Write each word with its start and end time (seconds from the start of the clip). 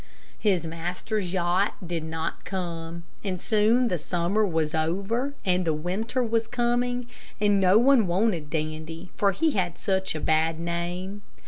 His 0.39 0.65
master's 0.65 1.31
yacht 1.31 1.75
did 1.85 2.03
not 2.03 2.43
come, 2.43 3.03
and 3.23 3.39
soon 3.39 3.87
the 3.87 3.99
summer 3.99 4.43
was 4.43 4.73
over, 4.73 5.35
and 5.45 5.63
the 5.63 5.75
winter 5.75 6.23
was 6.23 6.47
coming, 6.47 7.07
and 7.39 7.59
no 7.59 7.77
one 7.77 8.07
wanted 8.07 8.49
Dandy, 8.49 9.11
for 9.15 9.31
he 9.31 9.51
had 9.51 9.77
such 9.77 10.15
a 10.15 10.19
bad 10.19 10.59
name. 10.59 11.21